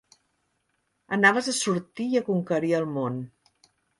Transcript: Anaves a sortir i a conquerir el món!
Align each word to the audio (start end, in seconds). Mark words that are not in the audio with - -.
Anaves 1.17 1.51
a 1.51 1.55
sortir 1.59 2.09
i 2.15 2.19
a 2.21 2.25
conquerir 2.31 2.75
el 2.81 2.91
món! 2.97 3.23